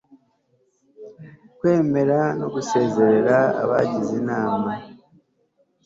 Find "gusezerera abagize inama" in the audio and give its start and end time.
2.53-4.69